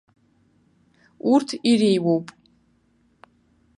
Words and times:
Урҭ 1.33 1.49
иреиуоуп. 1.71 2.27